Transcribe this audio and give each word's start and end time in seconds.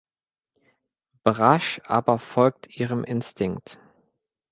Brasch 1.23 1.79
aber 1.83 2.17
folgt 2.17 2.65
ihrem 2.75 3.03
Instinkt. 3.03 3.77